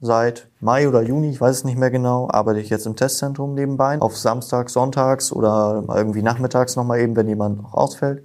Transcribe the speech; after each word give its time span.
seit 0.00 0.48
Mai 0.60 0.88
oder 0.88 1.02
Juni, 1.02 1.30
ich 1.30 1.40
weiß 1.40 1.56
es 1.56 1.64
nicht 1.64 1.78
mehr 1.78 1.90
genau, 1.90 2.28
arbeite 2.30 2.60
ich 2.60 2.70
jetzt 2.70 2.86
im 2.86 2.96
Testzentrum 2.96 3.54
nebenbei. 3.54 4.00
Auf 4.00 4.16
Samstag, 4.16 4.70
Sonntags 4.70 5.32
oder 5.32 5.84
irgendwie 5.88 6.22
nachmittags 6.22 6.76
nochmal 6.76 7.00
eben, 7.00 7.16
wenn 7.16 7.28
jemand 7.28 7.62
noch 7.62 7.74
ausfällt. 7.74 8.24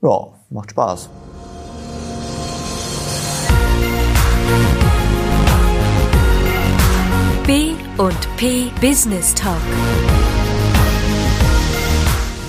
Ja, 0.00 0.28
macht 0.50 0.70
Spaß. 0.70 1.08
B 7.46 7.72
und 7.96 8.36
P 8.36 8.70
Business 8.80 9.34
Talk. 9.34 9.56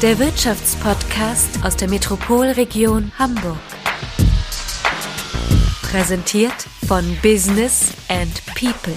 Der 0.01 0.19
Wirtschaftspodcast 0.19 1.63
aus 1.63 1.75
der 1.75 1.89
Metropolregion 1.89 3.11
Hamburg. 3.17 3.78
Präsentiert 5.91 6.53
von 6.85 7.03
Business 7.23 7.91
and 8.09 8.45
People. 8.53 8.93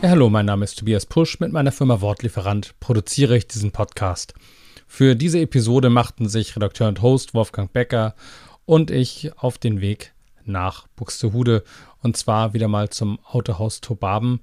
Ja, 0.00 0.08
hallo, 0.08 0.30
mein 0.30 0.46
Name 0.46 0.64
ist 0.64 0.78
Tobias 0.78 1.04
Pusch. 1.04 1.38
Mit 1.38 1.52
meiner 1.52 1.72
Firma 1.72 2.00
Wortlieferant 2.00 2.74
produziere 2.80 3.36
ich 3.36 3.46
diesen 3.46 3.70
Podcast. 3.70 4.32
Für 4.86 5.14
diese 5.14 5.40
Episode 5.40 5.90
machten 5.90 6.26
sich 6.26 6.56
Redakteur 6.56 6.88
und 6.88 7.02
Host 7.02 7.34
Wolfgang 7.34 7.70
Becker 7.70 8.14
und 8.64 8.90
ich 8.90 9.30
auf 9.36 9.58
den 9.58 9.82
Weg 9.82 10.14
nach 10.46 10.86
Buxtehude 10.96 11.64
und 12.00 12.16
zwar 12.16 12.54
wieder 12.54 12.68
mal 12.68 12.88
zum 12.88 13.18
Autohaus 13.26 13.82
Tobaben. 13.82 14.40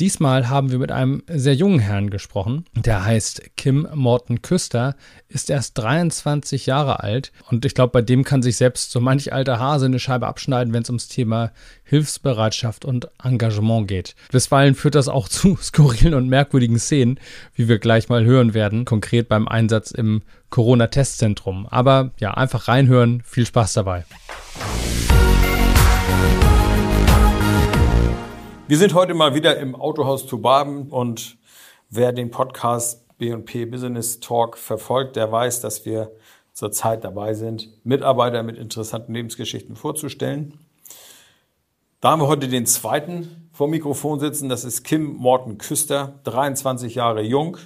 Diesmal 0.00 0.48
haben 0.48 0.70
wir 0.70 0.78
mit 0.78 0.90
einem 0.92 1.22
sehr 1.28 1.54
jungen 1.54 1.78
Herrn 1.78 2.08
gesprochen. 2.08 2.64
Der 2.74 3.04
heißt 3.04 3.42
Kim 3.58 3.86
Morton 3.94 4.40
Küster, 4.40 4.96
ist 5.28 5.50
erst 5.50 5.76
23 5.76 6.64
Jahre 6.64 7.00
alt 7.00 7.32
und 7.50 7.66
ich 7.66 7.74
glaube, 7.74 7.92
bei 7.92 8.00
dem 8.00 8.24
kann 8.24 8.40
sich 8.40 8.56
selbst 8.56 8.92
so 8.92 9.00
manch 9.00 9.34
alter 9.34 9.58
Hase 9.58 9.84
eine 9.84 9.98
Scheibe 9.98 10.26
abschneiden, 10.26 10.72
wenn 10.72 10.82
es 10.82 10.88
ums 10.88 11.08
Thema 11.08 11.52
Hilfsbereitschaft 11.84 12.86
und 12.86 13.10
Engagement 13.22 13.88
geht. 13.88 14.14
Bisweilen 14.32 14.74
führt 14.74 14.94
das 14.94 15.08
auch 15.08 15.28
zu 15.28 15.56
skurrilen 15.62 16.14
und 16.14 16.30
merkwürdigen 16.30 16.78
Szenen, 16.78 17.20
wie 17.54 17.68
wir 17.68 17.78
gleich 17.78 18.08
mal 18.08 18.24
hören 18.24 18.54
werden, 18.54 18.86
konkret 18.86 19.28
beim 19.28 19.48
Einsatz 19.48 19.90
im 19.90 20.22
Corona-Testzentrum. 20.48 21.66
Aber 21.66 22.12
ja, 22.18 22.32
einfach 22.32 22.68
reinhören, 22.68 23.22
viel 23.26 23.44
Spaß 23.44 23.74
dabei. 23.74 24.06
Wir 28.70 28.78
sind 28.78 28.94
heute 28.94 29.14
mal 29.14 29.34
wieder 29.34 29.58
im 29.58 29.74
Autohaus 29.74 30.28
zu 30.28 30.40
Baben 30.40 30.90
und 30.90 31.38
wer 31.88 32.12
den 32.12 32.30
Podcast 32.30 33.04
B&P 33.18 33.64
Business 33.64 34.20
Talk 34.20 34.56
verfolgt, 34.56 35.16
der 35.16 35.32
weiß, 35.32 35.60
dass 35.60 35.84
wir 35.84 36.12
zurzeit 36.52 37.02
dabei 37.02 37.34
sind, 37.34 37.68
Mitarbeiter 37.84 38.44
mit 38.44 38.56
interessanten 38.56 39.12
Lebensgeschichten 39.12 39.74
vorzustellen. 39.74 40.54
Da 42.00 42.12
haben 42.12 42.22
wir 42.22 42.28
heute 42.28 42.46
den 42.46 42.64
zweiten 42.64 43.48
vor 43.52 43.66
Mikrofon 43.66 44.20
sitzen. 44.20 44.48
Das 44.48 44.62
ist 44.62 44.84
Kim 44.84 45.16
Morten 45.16 45.58
Küster, 45.58 46.20
23 46.22 46.94
Jahre 46.94 47.22
jung, 47.22 47.56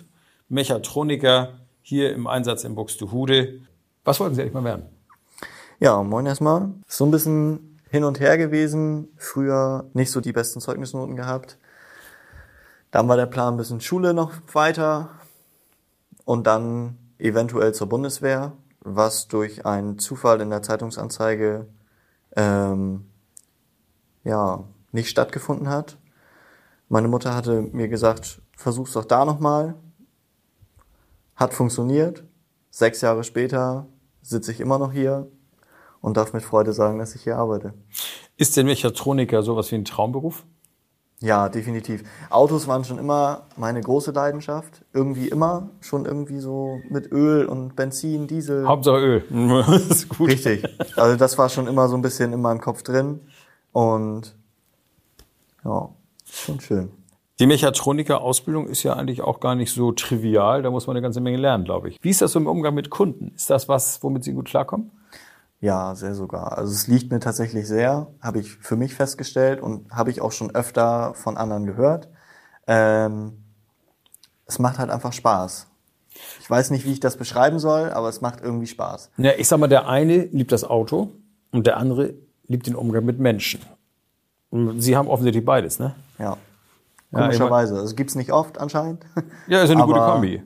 Mechatroniker 0.49 1.51
hier 1.83 2.15
im 2.15 2.27
Einsatz 2.27 2.65
in 2.65 2.77
Buxtehude. 2.77 3.61
Was 4.05 4.21
wollten 4.21 4.37
Sie 4.37 4.41
eigentlich 4.41 4.55
mal 4.55 4.65
werden? 4.65 4.87
Ja, 5.81 6.03
moin 6.03 6.25
erstmal. 6.25 6.71
So 6.89 7.05
ein 7.05 7.11
bisschen 7.11 7.74
hin 7.95 8.03
und 8.03 8.19
her 8.19 8.37
gewesen. 8.37 9.07
Früher 9.17 9.89
nicht 9.93 10.11
so 10.11 10.21
die 10.21 10.33
besten 10.33 10.61
Zeugnisnoten 10.61 11.15
gehabt. 11.15 11.59
Dann 12.91 13.07
war 13.07 13.17
der 13.17 13.27
Plan 13.27 13.55
ein 13.55 13.57
bisschen 13.57 13.81
Schule 13.81 14.13
noch 14.13 14.33
weiter 14.53 15.11
und 16.25 16.45
dann 16.49 16.99
eventuell 17.19 17.73
zur 17.73 17.89
Bundeswehr, 17.89 18.51
was 18.81 19.29
durch 19.29 19.65
einen 19.65 20.01
Zufall 20.01 20.41
in 20.41 20.51
der 20.51 20.63
Zeitungsanzeige 20.63 21.69
ähm, 22.35 23.07
ja 24.25 24.65
nicht 24.91 25.09
stattgefunden 25.09 25.69
hat. 25.69 25.97
Meine 26.89 27.07
Mutter 27.07 27.33
hatte 27.33 27.63
mir 27.63 27.87
gesagt, 27.87 28.43
versuch's 28.57 28.95
doch 28.95 29.05
da 29.05 29.25
nochmal. 29.25 29.77
Hat 31.37 31.55
funktioniert. 31.55 32.25
Sechs 32.71 33.03
Jahre 33.03 33.23
später 33.23 33.87
sitze 34.21 34.51
ich 34.51 34.59
immer 34.59 34.81
noch 34.81 34.91
hier 34.91 35.31
und 36.05 36.19
darf 36.19 36.35
mit 36.35 36.43
Freude 36.43 36.75
sagen, 36.75 36.99
dass 36.99 37.15
ich 37.15 37.23
hier 37.23 37.39
arbeite. 37.39 37.73
Ist 38.37 38.59
denn 38.59 38.67
Mechatroniker 38.67 39.43
sowas 39.43 39.73
wie 39.73 39.77
ein 39.77 39.87
Traumberuf? 39.87 40.45
Ja, 41.21 41.49
definitiv. 41.49 42.03
Autos 42.29 42.69
waren 42.69 42.85
schon 42.85 42.99
immer 42.99 43.47
meine 43.57 43.81
große 43.81 44.11
Leidenschaft. 44.11 44.85
Irgendwie 44.93 45.29
immer. 45.29 45.71
Schon 45.81 46.05
irgendwie 46.05 46.41
so 46.41 46.79
mit 46.91 47.11
Öl 47.11 47.47
und 47.47 47.75
Benzin, 47.75 48.27
Diesel. 48.27 48.69
Hauptsache 48.69 48.99
Öl. 48.99 49.25
das 49.67 49.87
ist 49.87 50.09
gut. 50.11 50.29
Richtig. 50.29 50.67
Also 50.95 51.17
das 51.17 51.39
war 51.39 51.49
schon 51.49 51.67
immer 51.69 51.89
so 51.89 51.97
ein 51.97 52.03
bisschen 52.03 52.35
in 52.35 52.43
meinem 52.43 52.61
Kopf 52.61 52.83
drin. 52.83 53.21
Und 53.73 54.37
ja, 55.65 55.89
schon 56.31 56.61
schön. 56.61 56.91
Die 57.39 57.47
Mechatroniker-Ausbildung 57.47 58.69
ist 58.69 58.83
ja 58.83 58.93
eigentlich 58.93 59.23
auch 59.23 59.41
gar 59.41 59.55
nicht 59.55 59.73
so 59.73 59.93
trivial. 59.93 60.61
Da 60.61 60.71
muss 60.71 60.87
man 60.87 60.97
eine 60.97 61.03
ganze 61.03 61.23
Menge 61.23 61.39
lernen, 61.39 61.65
glaube 61.65 61.89
ich. 61.89 61.99
Wie 62.03 62.11
ist 62.11 62.21
das 62.21 62.33
so 62.33 62.39
im 62.39 62.47
Umgang 62.47 62.75
mit 62.75 62.91
Kunden? 62.91 63.33
Ist 63.35 63.49
das 63.49 63.71
was, 63.71 64.03
womit 64.03 64.23
Sie 64.23 64.35
gut 64.35 64.49
klarkommen? 64.49 64.91
Ja, 65.61 65.95
sehr 65.95 66.15
sogar. 66.15 66.59
Also 66.59 66.73
es 66.73 66.87
liegt 66.89 67.11
mir 67.11 67.21
tatsächlich 67.21 67.67
sehr, 67.67 68.09
habe 68.21 68.39
ich 68.39 68.53
für 68.53 68.77
mich 68.77 68.95
festgestellt 68.95 69.61
und 69.63 69.91
habe 69.91 70.11
ich 70.11 70.21
auch 70.21 70.33
schon 70.33 70.55
öfter 70.55 71.15
von 71.15 71.37
anderen 71.37 71.65
gehört. 71.65 72.09
Ähm, 72.67 73.45
es 74.47 74.59
macht 74.59 74.79
halt 74.79 74.91
einfach 74.91 75.13
Spaß. 75.13 75.67
Ich 76.41 76.49
weiß 76.49 76.71
nicht, 76.71 76.85
wie 76.85 76.93
ich 76.93 77.01
das 77.01 77.17
beschreiben 77.17 77.59
soll, 77.59 77.91
aber 77.91 78.09
es 78.09 78.21
macht 78.21 78.41
irgendwie 78.43 78.67
Spaß. 78.67 79.11
Ja, 79.17 79.33
ich 79.37 79.49
sag 79.49 79.59
mal, 79.59 79.69
der 79.69 79.89
eine 79.89 80.25
liebt 80.25 80.53
das 80.53 80.65
Auto 80.65 81.13
und 81.51 81.67
der 81.67 81.77
andere 81.77 82.15
liebt 82.47 82.67
den 82.67 82.75
Umgang 82.75 83.05
mit 83.05 83.19
Menschen. 83.19 83.61
Und 84.51 84.81
Sie 84.81 84.97
haben 84.97 85.09
offensichtlich 85.09 85.45
beides, 85.45 85.79
ne? 85.79 85.95
Ja. 86.19 86.37
Komischerweise. 87.13 87.75
Ja, 87.75 87.81
also 87.81 87.95
gibt's 87.95 88.15
nicht 88.15 88.33
oft 88.33 88.59
anscheinend. 88.59 89.05
Ja, 89.47 89.63
ist 89.63 89.71
eine 89.71 89.85
gute 89.85 90.01
Kombi. 90.01 90.43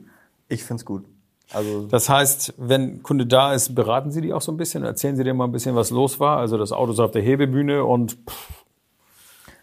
Ich 0.47 0.63
find's 0.63 0.85
gut. 0.85 1.05
Also 1.51 1.87
das 1.87 2.09
heißt, 2.09 2.53
wenn 2.57 3.01
Kunde 3.01 3.25
da 3.25 3.53
ist, 3.53 3.73
beraten 3.73 4.11
Sie 4.11 4.21
die 4.21 4.33
auch 4.33 4.41
so 4.41 4.51
ein 4.51 4.57
bisschen? 4.57 4.83
Erzählen 4.83 5.15
Sie 5.15 5.23
dir 5.23 5.33
mal 5.33 5.45
ein 5.45 5.51
bisschen, 5.51 5.75
was 5.75 5.89
los 5.89 6.19
war? 6.19 6.37
Also 6.37 6.57
das 6.57 6.71
Auto 6.71 6.91
ist 6.91 6.99
auf 6.99 7.11
der 7.11 7.21
Hebebühne 7.21 7.83
und 7.83 8.17
pff, 8.29 8.65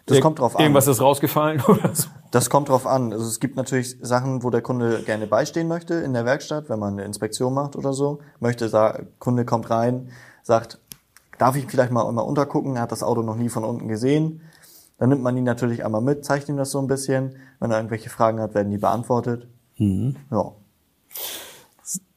das 0.07 0.21
kommt 0.21 0.39
drauf 0.39 0.55
an. 0.55 0.61
Irgendwas 0.61 0.87
ist 0.87 1.01
rausgefallen 1.01 1.61
oder 1.67 1.93
so? 1.93 2.07
Das 2.31 2.49
kommt 2.49 2.69
drauf 2.69 2.87
an. 2.87 3.11
Also 3.11 3.25
es 3.25 3.39
gibt 3.39 3.57
natürlich 3.57 3.97
Sachen, 4.01 4.43
wo 4.43 4.49
der 4.49 4.61
Kunde 4.61 5.01
gerne 5.03 5.27
beistehen 5.27 5.67
möchte 5.67 5.95
in 5.95 6.13
der 6.13 6.25
Werkstatt, 6.25 6.69
wenn 6.69 6.79
man 6.79 6.93
eine 6.93 7.03
Inspektion 7.03 7.53
macht 7.53 7.75
oder 7.75 7.93
so. 7.93 8.19
Möchte, 8.39 9.07
Kunde 9.19 9.45
kommt 9.45 9.69
rein, 9.69 10.09
sagt, 10.43 10.79
darf 11.37 11.55
ich 11.55 11.65
vielleicht 11.67 11.91
mal, 11.91 12.09
mal 12.11 12.21
untergucken? 12.21 12.77
Er 12.77 12.83
hat 12.83 12.91
das 12.91 13.03
Auto 13.03 13.21
noch 13.21 13.35
nie 13.35 13.49
von 13.49 13.63
unten 13.63 13.87
gesehen. 13.87 14.41
Dann 14.97 15.09
nimmt 15.09 15.21
man 15.21 15.37
ihn 15.37 15.43
natürlich 15.43 15.85
einmal 15.85 16.01
mit, 16.01 16.25
zeigt 16.25 16.49
ihm 16.49 16.57
das 16.57 16.71
so 16.71 16.79
ein 16.79 16.87
bisschen. 16.87 17.35
Wenn 17.59 17.71
er 17.71 17.77
irgendwelche 17.77 18.09
Fragen 18.09 18.39
hat, 18.39 18.55
werden 18.55 18.71
die 18.71 18.77
beantwortet. 18.77 19.47
Mhm. 19.77 20.15
Ja. 20.31 20.53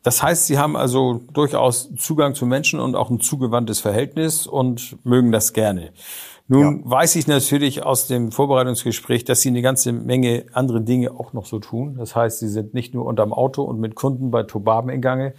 Das 0.02 0.22
heißt, 0.22 0.46
Sie 0.46 0.58
haben 0.58 0.76
also 0.76 1.20
durchaus 1.32 1.90
Zugang 1.96 2.34
zu 2.34 2.46
Menschen 2.46 2.80
und 2.80 2.96
auch 2.96 3.10
ein 3.10 3.20
zugewandtes 3.20 3.80
Verhältnis 3.80 4.46
und 4.46 4.96
mögen 5.04 5.30
das 5.30 5.52
gerne. 5.52 5.92
Nun 6.48 6.80
ja. 6.80 6.90
weiß 6.90 7.14
ich 7.16 7.28
natürlich 7.28 7.84
aus 7.84 8.08
dem 8.08 8.32
Vorbereitungsgespräch, 8.32 9.24
dass 9.24 9.40
Sie 9.40 9.50
eine 9.50 9.62
ganze 9.62 9.92
Menge 9.92 10.46
andere 10.52 10.80
Dinge 10.80 11.12
auch 11.12 11.32
noch 11.32 11.46
so 11.46 11.60
tun. 11.60 11.96
Das 11.96 12.16
heißt, 12.16 12.40
Sie 12.40 12.48
sind 12.48 12.74
nicht 12.74 12.92
nur 12.92 13.04
unterm 13.04 13.32
Auto 13.32 13.62
und 13.62 13.78
mit 13.78 13.94
Kunden 13.94 14.30
bei 14.30 14.42
Tobaben 14.42 14.88
in 14.88 15.00
Gange, 15.00 15.34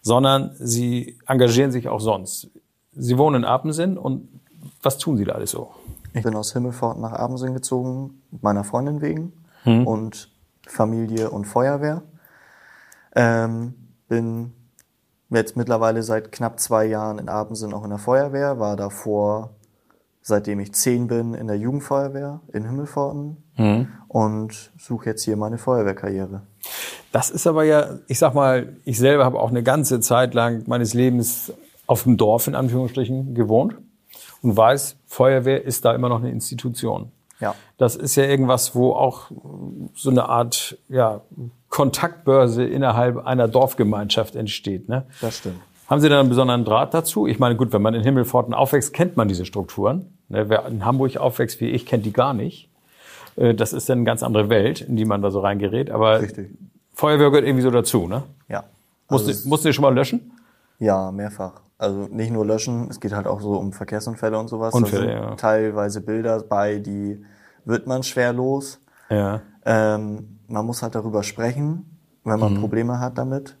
sondern 0.00 0.52
Sie 0.58 1.18
engagieren 1.26 1.70
sich 1.70 1.88
auch 1.88 2.00
sonst. 2.00 2.50
Sie 2.92 3.18
wohnen 3.18 3.42
in 3.42 3.44
Apensen 3.44 3.98
und 3.98 4.28
was 4.82 4.96
tun 4.96 5.18
Sie 5.18 5.24
da 5.24 5.32
alles 5.32 5.50
so? 5.50 5.70
Ich 6.14 6.22
bin 6.22 6.34
aus 6.34 6.52
Himmelfort 6.52 6.98
nach 6.98 7.12
Apensen 7.12 7.52
gezogen, 7.52 8.22
meiner 8.40 8.64
Freundin 8.64 9.02
wegen 9.02 9.32
hm. 9.64 9.86
und 9.86 10.30
Familie 10.66 11.28
und 11.28 11.44
Feuerwehr. 11.44 12.04
Ähm, 13.14 13.74
bin 14.08 14.52
jetzt 15.30 15.56
mittlerweile 15.56 16.02
seit 16.02 16.32
knapp 16.32 16.60
zwei 16.60 16.86
Jahren 16.86 17.18
in 17.18 17.28
Abendsinn 17.28 17.72
auch 17.72 17.84
in 17.84 17.90
der 17.90 17.98
Feuerwehr, 17.98 18.58
war 18.58 18.76
davor, 18.76 19.50
seitdem 20.22 20.60
ich 20.60 20.72
zehn 20.72 21.06
bin, 21.06 21.34
in 21.34 21.46
der 21.46 21.56
Jugendfeuerwehr 21.56 22.40
in 22.52 22.64
Himmelforten 22.64 23.36
mhm. 23.56 23.88
und 24.08 24.72
suche 24.78 25.06
jetzt 25.10 25.24
hier 25.24 25.36
meine 25.36 25.58
Feuerwehrkarriere. 25.58 26.42
Das 27.12 27.30
ist 27.30 27.46
aber 27.46 27.64
ja, 27.64 27.98
ich 28.08 28.18
sag 28.18 28.34
mal, 28.34 28.76
ich 28.84 28.98
selber 28.98 29.24
habe 29.24 29.38
auch 29.38 29.50
eine 29.50 29.62
ganze 29.62 30.00
Zeit 30.00 30.34
lang 30.34 30.64
meines 30.66 30.94
Lebens 30.94 31.52
auf 31.86 32.04
dem 32.04 32.16
Dorf 32.16 32.46
in 32.46 32.54
Anführungsstrichen 32.54 33.34
gewohnt 33.34 33.76
und 34.42 34.56
weiß, 34.56 34.96
Feuerwehr 35.06 35.64
ist 35.64 35.84
da 35.84 35.94
immer 35.94 36.08
noch 36.08 36.20
eine 36.20 36.30
Institution. 36.30 37.12
Ja. 37.40 37.54
Das 37.76 37.96
ist 37.96 38.16
ja 38.16 38.24
irgendwas, 38.24 38.74
wo 38.74 38.92
auch 38.92 39.30
so 39.94 40.10
eine 40.10 40.28
Art 40.28 40.78
ja, 40.88 41.20
Kontaktbörse 41.74 42.64
innerhalb 42.64 43.26
einer 43.26 43.48
Dorfgemeinschaft 43.48 44.36
entsteht. 44.36 44.88
Ne? 44.88 45.06
Das 45.20 45.38
stimmt. 45.38 45.58
Haben 45.88 46.00
Sie 46.00 46.08
da 46.08 46.20
einen 46.20 46.28
besonderen 46.28 46.64
Draht 46.64 46.94
dazu? 46.94 47.26
Ich 47.26 47.40
meine, 47.40 47.56
gut, 47.56 47.72
wenn 47.72 47.82
man 47.82 47.94
in 47.94 48.04
Himmelforten 48.04 48.54
aufwächst, 48.54 48.92
kennt 48.92 49.16
man 49.16 49.26
diese 49.26 49.44
Strukturen. 49.44 50.06
Ne? 50.28 50.48
Wer 50.48 50.66
in 50.66 50.84
Hamburg 50.84 51.16
aufwächst 51.16 51.60
wie 51.60 51.70
ich, 51.70 51.84
kennt 51.84 52.06
die 52.06 52.12
gar 52.12 52.32
nicht. 52.32 52.70
Äh, 53.34 53.54
das 53.54 53.72
ist 53.72 53.88
dann 53.88 53.98
eine 53.98 54.04
ganz 54.04 54.22
andere 54.22 54.48
Welt, 54.50 54.82
in 54.82 54.94
die 54.94 55.04
man 55.04 55.20
da 55.20 55.32
so 55.32 55.40
reingerät. 55.40 55.90
Aber 55.90 56.20
Richtig. 56.20 56.56
Feuerwehr 56.92 57.30
gehört 57.30 57.44
irgendwie 57.44 57.64
so 57.64 57.72
dazu, 57.72 58.06
ne? 58.06 58.22
Ja. 58.48 58.62
Also 59.08 59.26
musst, 59.26 59.44
du, 59.44 59.48
musst 59.48 59.64
du 59.64 59.72
schon 59.72 59.82
mal 59.82 59.92
löschen? 59.92 60.30
Ja, 60.78 61.10
mehrfach. 61.10 61.54
Also 61.76 62.06
nicht 62.08 62.30
nur 62.30 62.46
löschen, 62.46 62.86
es 62.88 63.00
geht 63.00 63.12
halt 63.12 63.26
auch 63.26 63.40
so 63.40 63.54
um 63.54 63.72
Verkehrsunfälle 63.72 64.38
und 64.38 64.46
sowas. 64.46 64.74
Unfälle, 64.74 65.06
da 65.06 65.12
sind 65.12 65.22
ja. 65.22 65.34
teilweise 65.34 66.00
Bilder 66.02 66.40
bei, 66.40 66.78
die 66.78 67.20
wird 67.64 67.88
man 67.88 68.04
schwer 68.04 68.32
los. 68.32 68.78
Ja. 69.10 69.42
Ähm, 69.64 70.38
man 70.48 70.66
muss 70.66 70.82
halt 70.82 70.94
darüber 70.94 71.22
sprechen, 71.22 71.98
wenn 72.24 72.34
Mhm. 72.34 72.40
man 72.40 72.54
Probleme 72.54 73.00
hat 73.00 73.18
damit. 73.18 73.56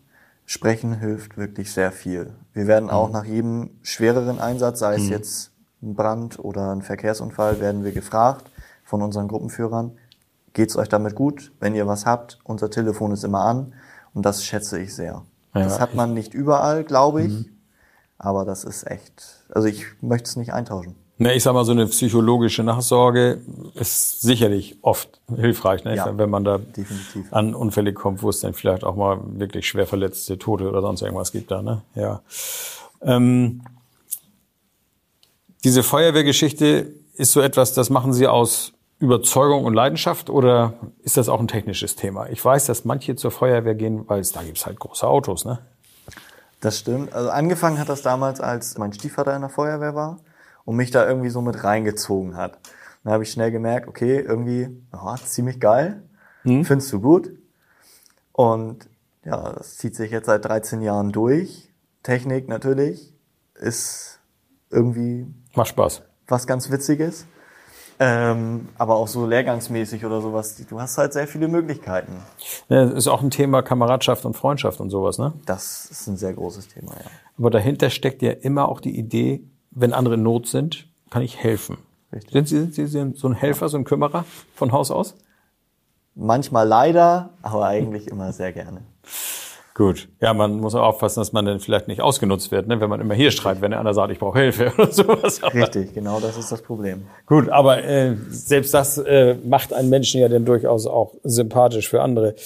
Sprechen 0.46 0.94
hilft 0.98 1.36
wirklich 1.38 1.72
sehr 1.72 1.90
viel. 1.92 2.34
Wir 2.52 2.66
werden 2.66 2.90
auch 2.90 3.06
Mhm. 3.08 3.12
nach 3.12 3.24
jedem 3.24 3.70
schwereren 3.82 4.38
Einsatz, 4.38 4.78
sei 4.80 4.94
es 4.96 5.08
jetzt 5.08 5.52
ein 5.82 5.94
Brand 5.94 6.38
oder 6.38 6.70
ein 6.72 6.82
Verkehrsunfall, 6.82 7.60
werden 7.60 7.84
wir 7.84 7.92
gefragt 7.92 8.50
von 8.84 9.00
unseren 9.02 9.28
Gruppenführern, 9.28 9.92
geht's 10.52 10.76
euch 10.76 10.88
damit 10.88 11.14
gut? 11.14 11.52
Wenn 11.60 11.74
ihr 11.74 11.86
was 11.86 12.04
habt, 12.04 12.38
unser 12.44 12.70
Telefon 12.70 13.12
ist 13.12 13.24
immer 13.24 13.40
an 13.40 13.72
und 14.12 14.24
das 14.26 14.44
schätze 14.44 14.78
ich 14.78 14.94
sehr. 14.94 15.22
Ja, 15.54 15.62
das 15.62 15.80
hat 15.80 15.94
man 15.94 16.12
nicht 16.14 16.34
überall, 16.34 16.84
glaube 16.84 17.22
ich, 17.22 17.32
Mhm. 17.32 17.56
aber 18.18 18.44
das 18.44 18.64
ist 18.64 18.86
echt, 18.90 19.46
also 19.48 19.66
ich 19.66 19.86
möchte 20.02 20.28
es 20.28 20.36
nicht 20.36 20.52
eintauschen. 20.52 20.94
Ne, 21.16 21.32
ich 21.34 21.44
sag 21.44 21.54
mal, 21.54 21.64
so 21.64 21.70
eine 21.70 21.86
psychologische 21.86 22.64
Nachsorge 22.64 23.40
ist 23.74 24.20
sicherlich 24.20 24.78
oft 24.82 25.20
hilfreich, 25.34 25.84
ne? 25.84 25.94
Ja. 25.94 26.18
wenn 26.18 26.28
man 26.28 26.42
da 26.42 26.58
Definitiv. 26.58 27.32
an 27.32 27.54
Unfälle 27.54 27.92
kommt, 27.92 28.22
wo 28.22 28.30
es 28.30 28.40
dann 28.40 28.52
vielleicht 28.52 28.82
auch 28.82 28.96
mal 28.96 29.20
wirklich 29.38 29.68
schwer 29.68 29.86
verletzte, 29.86 30.38
Tote 30.38 30.68
oder 30.68 30.80
sonst 30.80 31.02
irgendwas 31.02 31.30
gibt 31.30 31.52
da. 31.52 31.62
Ne? 31.62 31.82
Ja. 31.94 32.22
Ähm, 33.00 33.62
diese 35.62 35.84
Feuerwehrgeschichte 35.84 36.92
ist 37.14 37.30
so 37.30 37.40
etwas, 37.40 37.74
das 37.74 37.90
machen 37.90 38.12
Sie 38.12 38.26
aus 38.26 38.72
Überzeugung 38.98 39.66
und 39.66 39.74
Leidenschaft 39.74 40.30
oder 40.30 40.74
ist 41.04 41.16
das 41.16 41.28
auch 41.28 41.38
ein 41.38 41.48
technisches 41.48 41.94
Thema? 41.94 42.28
Ich 42.28 42.44
weiß, 42.44 42.66
dass 42.66 42.84
manche 42.84 43.14
zur 43.14 43.30
Feuerwehr 43.30 43.76
gehen, 43.76 44.08
weil 44.08 44.20
es 44.20 44.32
da 44.32 44.42
gibt's 44.42 44.66
halt 44.66 44.80
große 44.80 45.06
Autos, 45.06 45.44
ne? 45.44 45.60
Das 46.60 46.80
stimmt. 46.80 47.12
Also 47.12 47.30
angefangen 47.30 47.78
hat 47.78 47.88
das 47.88 48.02
damals, 48.02 48.40
als 48.40 48.78
mein 48.78 48.92
Stiefvater 48.92 49.34
in 49.36 49.42
der 49.42 49.50
Feuerwehr 49.50 49.94
war 49.94 50.18
und 50.64 50.76
mich 50.76 50.90
da 50.90 51.06
irgendwie 51.06 51.30
so 51.30 51.40
mit 51.40 51.62
reingezogen 51.64 52.36
hat. 52.36 52.58
Dann 53.02 53.12
habe 53.12 53.22
ich 53.24 53.30
schnell 53.30 53.50
gemerkt, 53.50 53.88
okay, 53.88 54.18
irgendwie, 54.18 54.68
ja, 54.92 55.16
ziemlich 55.24 55.60
geil. 55.60 56.02
Findest 56.64 56.92
du 56.92 57.00
gut? 57.00 57.30
Und 58.32 58.88
ja, 59.24 59.52
das 59.52 59.78
zieht 59.78 59.94
sich 59.94 60.10
jetzt 60.10 60.26
seit 60.26 60.44
13 60.44 60.82
Jahren 60.82 61.12
durch. 61.12 61.70
Technik 62.02 62.48
natürlich 62.48 63.14
ist 63.54 64.20
irgendwie 64.70 65.26
Macht 65.54 65.68
Spaß. 65.68 66.02
was 66.28 66.46
ganz 66.46 66.70
Witziges. 66.70 67.26
Ähm, 68.00 68.68
aber 68.76 68.96
auch 68.96 69.06
so 69.06 69.24
lehrgangsmäßig 69.24 70.04
oder 70.04 70.20
sowas. 70.20 70.56
Du 70.68 70.80
hast 70.80 70.98
halt 70.98 71.12
sehr 71.12 71.28
viele 71.28 71.46
Möglichkeiten. 71.46 72.12
Ja, 72.68 72.86
das 72.86 72.94
ist 72.94 73.08
auch 73.08 73.22
ein 73.22 73.30
Thema 73.30 73.62
Kameradschaft 73.62 74.24
und 74.24 74.36
Freundschaft 74.36 74.80
und 74.80 74.90
sowas, 74.90 75.18
ne? 75.18 75.32
Das 75.46 75.86
ist 75.90 76.08
ein 76.08 76.16
sehr 76.16 76.32
großes 76.34 76.68
Thema, 76.68 76.92
ja. 76.92 77.10
Aber 77.38 77.50
dahinter 77.50 77.90
steckt 77.90 78.20
ja 78.22 78.32
immer 78.32 78.68
auch 78.68 78.80
die 78.80 78.98
Idee, 78.98 79.44
wenn 79.74 79.92
andere 79.92 80.14
in 80.14 80.22
Not 80.22 80.46
sind, 80.46 80.88
kann 81.10 81.22
ich 81.22 81.36
helfen. 81.42 81.78
Richtig. 82.12 82.32
Sind 82.32 82.48
Sie, 82.48 82.72
sind 82.72 82.88
Sie 82.88 83.18
so 83.18 83.28
ein 83.28 83.34
Helfer, 83.34 83.68
so 83.68 83.76
ein 83.76 83.84
Kümmerer 83.84 84.24
von 84.54 84.72
Haus 84.72 84.90
aus? 84.90 85.14
Manchmal 86.14 86.66
leider, 86.66 87.30
aber 87.42 87.66
eigentlich 87.66 88.06
immer 88.06 88.32
sehr 88.32 88.52
gerne. 88.52 88.82
Gut. 89.76 90.08
Ja, 90.20 90.32
man 90.32 90.60
muss 90.60 90.76
auch 90.76 90.84
aufpassen, 90.84 91.18
dass 91.18 91.32
man 91.32 91.44
dann 91.44 91.58
vielleicht 91.58 91.88
nicht 91.88 92.00
ausgenutzt 92.00 92.52
wird, 92.52 92.68
ne? 92.68 92.80
wenn 92.80 92.88
man 92.88 93.00
immer 93.00 93.14
hier 93.14 93.32
schreibt, 93.32 93.60
wenn 93.60 93.72
der 93.72 93.80
andere 93.80 93.92
sagt, 93.94 94.12
ich 94.12 94.20
brauche 94.20 94.38
Hilfe 94.38 94.72
oder 94.78 94.92
sowas. 94.92 95.42
Aber 95.42 95.52
Richtig, 95.52 95.92
genau 95.92 96.20
das 96.20 96.38
ist 96.38 96.52
das 96.52 96.62
Problem. 96.62 97.06
Gut, 97.26 97.48
aber 97.48 97.82
äh, 97.82 98.14
selbst 98.28 98.72
das 98.72 98.98
äh, 98.98 99.34
macht 99.44 99.72
einen 99.72 99.90
Menschen 99.90 100.20
ja 100.20 100.28
dann 100.28 100.44
durchaus 100.44 100.86
auch 100.86 101.14
sympathisch 101.24 101.88
für 101.88 102.02
andere. 102.02 102.36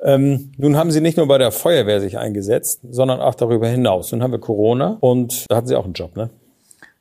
Ähm, 0.00 0.52
nun 0.58 0.76
haben 0.76 0.90
Sie 0.90 1.00
nicht 1.00 1.16
nur 1.16 1.26
bei 1.26 1.38
der 1.38 1.52
Feuerwehr 1.52 2.02
sich 2.02 2.18
eingesetzt, 2.18 2.80
sondern 2.90 3.18
auch 3.20 3.34
darüber 3.34 3.66
hinaus. 3.66 4.12
Nun 4.12 4.22
haben 4.22 4.32
wir 4.32 4.38
Corona 4.38 4.98
und 5.00 5.46
da 5.48 5.56
hatten 5.56 5.68
Sie 5.68 5.76
auch 5.76 5.86
einen 5.86 5.94
Job, 5.94 6.14
ne? 6.16 6.28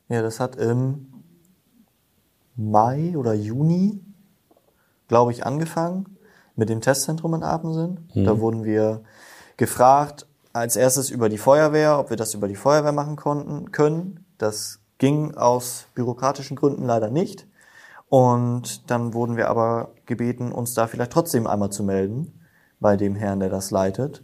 Ja, 0.09 0.21
das 0.21 0.39
hat 0.39 0.55
im 0.55 1.07
Mai 2.55 3.17
oder 3.17 3.33
Juni, 3.33 4.01
glaube 5.07 5.31
ich, 5.31 5.45
angefangen 5.45 6.17
mit 6.55 6.69
dem 6.69 6.81
Testzentrum 6.81 7.33
in 7.33 7.43
Apensen. 7.43 8.07
Da 8.13 8.39
wurden 8.39 8.63
wir 8.63 9.01
gefragt, 9.57 10.27
als 10.53 10.75
erstes 10.75 11.09
über 11.09 11.29
die 11.29 11.39
Feuerwehr, 11.39 11.99
ob 11.99 12.11
wir 12.11 12.17
das 12.17 12.33
über 12.35 12.47
die 12.47 12.55
Feuerwehr 12.55 12.91
machen 12.91 13.15
konnten, 13.15 13.71
können. 13.71 14.25
Das 14.37 14.79
ging 14.99 15.35
aus 15.35 15.87
bürokratischen 15.95 16.55
Gründen 16.55 16.85
leider 16.85 17.09
nicht. 17.09 17.47
Und 18.09 18.91
dann 18.91 19.15
wurden 19.15 19.37
wir 19.37 19.49
aber 19.49 19.91
gebeten, 20.05 20.51
uns 20.51 20.75
da 20.75 20.85
vielleicht 20.85 21.11
trotzdem 21.11 21.47
einmal 21.47 21.71
zu 21.71 21.83
melden 21.83 22.39
bei 22.79 22.95
dem 22.95 23.15
Herrn, 23.15 23.39
der 23.39 23.49
das 23.49 23.71
leitet. 23.71 24.23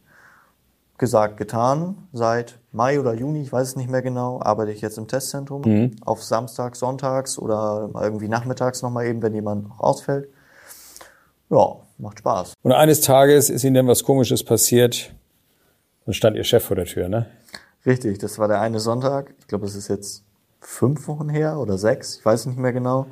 Gesagt, 0.99 1.37
getan. 1.37 1.95
Seit 2.13 2.59
Mai 2.73 2.99
oder 2.99 3.13
Juni, 3.13 3.41
ich 3.41 3.51
weiß 3.53 3.69
es 3.69 3.75
nicht 3.77 3.89
mehr 3.89 4.01
genau, 4.01 4.41
arbeite 4.41 4.71
ich 4.71 4.81
jetzt 4.81 4.97
im 4.97 5.07
Testzentrum. 5.07 5.91
Auf 6.05 6.21
Samstags, 6.23 6.79
Sonntags 6.79 7.39
oder 7.39 7.89
irgendwie 7.95 8.27
nachmittags 8.27 8.81
nochmal 8.81 9.05
eben, 9.07 9.21
wenn 9.21 9.33
jemand 9.33 9.69
noch 9.69 9.79
ausfällt. 9.79 10.27
Ja, 11.49 11.77
macht 11.97 12.19
Spaß. 12.19 12.53
Und 12.61 12.73
eines 12.73 12.99
Tages 13.01 13.49
ist 13.49 13.63
Ihnen 13.63 13.75
dann 13.75 13.87
was 13.87 14.03
Komisches 14.03 14.43
passiert. 14.43 15.13
Dann 16.05 16.13
stand 16.13 16.35
Ihr 16.35 16.43
Chef 16.43 16.63
vor 16.65 16.75
der 16.75 16.85
Tür, 16.85 17.07
ne? 17.07 17.25
Richtig, 17.85 18.19
das 18.19 18.37
war 18.37 18.49
der 18.49 18.59
eine 18.59 18.79
Sonntag. 18.81 19.33
Ich 19.39 19.47
glaube, 19.47 19.65
es 19.65 19.75
ist 19.75 19.87
jetzt 19.87 20.23
fünf 20.59 21.07
Wochen 21.07 21.29
her 21.29 21.59
oder 21.59 21.77
sechs, 21.77 22.17
ich 22.17 22.25
weiß 22.25 22.45
nicht 22.47 22.59
mehr 22.59 22.73
genau. 22.73 23.05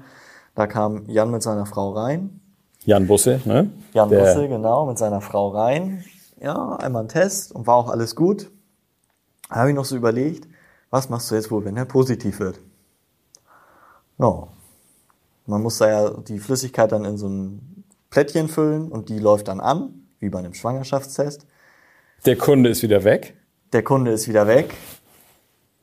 Da 0.56 0.68
kam 0.68 1.06
Jan 1.08 1.32
mit 1.32 1.42
seiner 1.42 1.66
Frau 1.66 1.92
rein. 1.92 2.42
Jan 2.84 3.08
Busse, 3.08 3.40
ne? 3.46 3.70
Jan 3.94 4.10
Der- 4.10 4.20
Busse, 4.20 4.50
genau, 4.50 4.86
mit 4.86 4.98
seiner 4.98 5.22
Frau 5.22 5.50
rein. 5.50 6.04
Ja, 6.40 6.76
einmal 6.76 7.04
ein 7.04 7.10
Test 7.10 7.52
und 7.52 7.68
war 7.68 7.76
auch 7.76 7.90
alles 7.90 8.16
gut. 8.16 8.52
Da 9.50 9.56
habe 9.56 9.70
ich 9.70 9.76
noch 9.76 9.86
so 9.86 9.96
überlegt, 9.96 10.48
was 10.90 11.10
machst 11.10 11.32
du 11.32 11.36
jetzt 11.36 11.52
wohl, 11.52 11.66
wenn 11.66 11.78
er 11.78 11.86
positiv 11.86 12.40
wird? 12.40 12.60
No. 14.18 14.50
Man 15.46 15.62
muss 15.62 15.78
da 15.78 15.90
ja 15.90 16.10
die 16.10 16.40
Flüssigkeit 16.40 16.92
dann 16.92 17.06
in 17.06 17.18
so 17.18 17.28
ein 17.28 17.84
Plättchen 18.10 18.50
füllen 18.50 18.92
und 18.92 19.10
die 19.10 19.20
läuft 19.20 19.48
dann 19.48 19.60
an, 19.60 20.08
wie 20.20 20.30
bei 20.30 20.40
einem 20.40 20.54
Schwangerschaftstest. 20.54 21.46
Der 22.26 22.38
Kunde 22.38 22.70
ist 22.70 22.84
wieder 22.84 23.04
weg. 23.04 23.38
Der 23.74 23.84
Kunde 23.84 24.12
ist 24.12 24.28
wieder 24.28 24.48
weg. 24.48 24.74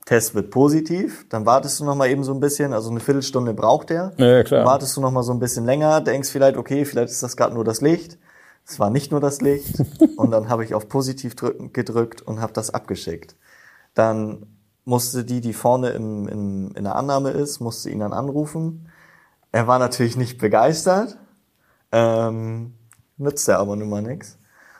Test 0.05 0.35
wird 0.35 0.51
positiv. 0.51 1.27
Dann 1.31 1.47
wartest 1.47 1.81
du 1.81 1.85
noch 1.85 1.95
mal 1.95 2.09
eben 2.11 2.25
so 2.25 2.35
ein 2.35 2.41
bisschen, 2.41 2.73
also 2.73 2.91
eine 2.91 3.01
Viertelstunde 3.01 3.55
braucht 3.55 3.91
der. 3.91 4.13
Ja, 4.19 4.43
klar. 4.43 4.61
Dann 4.61 4.67
wartest 4.67 4.97
du 4.97 5.01
noch 5.01 5.11
mal 5.11 5.23
so 5.23 5.33
ein 5.33 5.39
bisschen 5.39 5.65
länger, 5.65 6.01
denkst 6.01 6.29
vielleicht, 6.31 6.57
okay, 6.57 6.85
vielleicht 6.85 7.11
ist 7.11 7.23
das 7.23 7.37
gerade 7.37 7.55
nur 7.55 7.65
das 7.65 7.81
Licht. 7.81 8.19
Es 8.67 8.79
war 8.79 8.91
nicht 8.91 9.11
nur 9.11 9.21
das 9.21 9.41
Licht. 9.41 9.83
und 10.17 10.31
dann 10.31 10.49
habe 10.49 10.65
ich 10.65 10.75
auf 10.75 10.89
positiv 10.89 11.37
drücken, 11.37 11.73
gedrückt 11.73 12.23
und 12.23 12.41
habe 12.41 12.53
das 12.53 12.71
abgeschickt. 12.71 13.37
Dann 13.95 14.47
musste 14.85 15.25
die, 15.25 15.41
die 15.41 15.53
vorne 15.53 15.91
im, 15.91 16.29
im, 16.29 16.73
in 16.75 16.85
der 16.85 16.97
Annahme 16.97 17.31
ist, 17.31 17.61
musste 17.61 17.91
ihn 17.91 18.01
dann 18.01 18.13
anrufen. 18.13 18.89
Er 19.53 19.67
war 19.67 19.79
natürlich 19.79 20.17
nicht 20.17 20.39
begeistert. 20.39 21.17
Ähm, 21.93 22.75
nützt 23.17 23.49
er 23.49 23.59
aber 23.59 23.77
nun 23.77 23.89
mal 23.89 24.03
nix. 24.03 24.39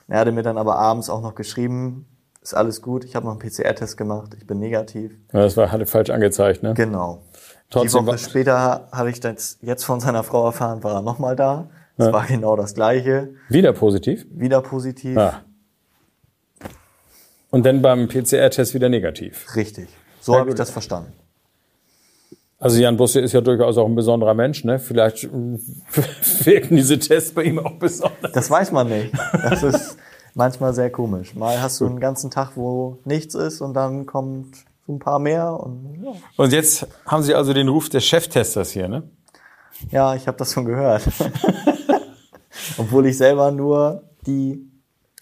Er 0.09 0.21
hatte 0.21 0.33
mir 0.33 0.43
dann 0.43 0.59
aber 0.59 0.77
abends 0.77 1.09
auch 1.09 1.23
noch 1.23 1.35
geschrieben, 1.35 2.07
ist 2.43 2.55
alles 2.55 2.83
gut, 2.83 3.05
ich 3.05 3.17
habe 3.17 3.25
noch 3.25 3.33
einen 3.33 3.41
PCR-Test 3.41 3.97
gemacht, 3.97 4.35
ich 4.37 4.47
bin 4.47 4.59
negativ. 4.59 5.13
Ja, 5.33 5.41
das 5.41 5.57
war, 5.57 5.73
hatte 5.73 5.87
falsch 5.87 6.11
angezeigt, 6.11 6.63
ne? 6.63 6.75
Genau. 6.75 7.23
Trotzdem 7.71 8.03
die 8.03 8.07
Woche 8.09 8.19
später 8.19 8.89
habe 8.93 9.11
ich 9.11 9.21
das 9.21 9.59
jetzt 9.63 9.85
von 9.85 10.01
seiner 10.01 10.23
Frau 10.23 10.45
erfahren, 10.45 10.83
war 10.83 10.97
er 10.97 11.03
nochmal 11.03 11.37
da. 11.37 11.71
Es 11.97 12.13
war 12.13 12.27
genau 12.27 12.57
das 12.57 12.75
gleiche. 12.75 13.35
Wieder 13.49 13.73
positiv. 13.73 14.27
Wieder 14.31 14.61
positiv. 14.63 15.17
Ah. 15.17 15.43
Und 17.51 17.65
dann 17.65 17.83
beim 17.83 18.09
PCR-Test 18.09 18.75
wieder 18.75 18.89
negativ. 18.89 19.55
Richtig. 19.55 19.89
So 20.21 20.33
Ja, 20.33 20.41
habe 20.41 20.51
ich 20.51 20.57
das 20.57 20.71
verstanden. 20.71 21.13
Also 22.59 22.81
Jan 22.81 22.97
Busse 22.97 23.21
ist 23.21 23.33
ja 23.33 23.41
durchaus 23.41 23.77
auch 23.77 23.87
ein 23.87 23.95
besonderer 23.95 24.35
Mensch, 24.35 24.65
ne? 24.65 24.79
Vielleicht 24.79 25.25
wirken 26.45 26.77
diese 26.77 26.99
Tests 26.99 27.33
bei 27.33 27.45
ihm 27.45 27.59
auch 27.59 27.75
besonders. 27.75 28.33
Das 28.33 28.51
weiß 28.51 28.73
man 28.73 28.89
nicht. 28.89 29.13
Das 29.33 29.63
ist 29.63 29.99
manchmal 30.35 30.75
sehr 30.75 30.91
komisch. 30.91 31.35
Mal 31.35 31.61
hast 31.61 31.81
du 31.81 31.87
einen 31.87 32.01
ganzen 32.01 32.31
Tag, 32.31 32.53
wo 32.57 32.99
nichts 33.05 33.35
ist 33.35 33.61
und 33.61 33.75
dann 33.75 34.07
kommt 34.07 34.57
so 34.87 34.95
ein 34.95 34.99
paar 34.99 35.19
mehr 35.19 35.61
und 35.61 36.03
ja. 36.03 36.13
Und 36.37 36.53
jetzt 36.53 36.87
haben 37.07 37.23
Sie 37.23 37.35
also 37.35 37.53
den 37.53 37.69
Ruf 37.69 37.89
des 37.89 38.05
Cheftesters 38.05 38.71
hier, 38.71 38.89
ne? 38.89 39.03
Ja, 39.91 40.15
ich 40.15 40.27
habe 40.27 40.39
das 40.39 40.53
schon 40.53 40.65
gehört. 40.65 41.03
Obwohl 42.77 43.07
ich 43.07 43.17
selber 43.17 43.51
nur 43.51 44.03
die 44.27 44.71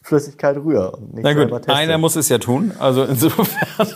Flüssigkeit 0.02 0.56
rühre 0.56 0.92
und 0.92 1.14
nicht 1.14 1.24
Na 1.24 1.32
gut, 1.32 1.68
einer 1.68 1.98
muss 1.98 2.16
es 2.16 2.28
ja 2.28 2.38
tun. 2.38 2.72
Also 2.78 3.04
insofern. 3.12 3.88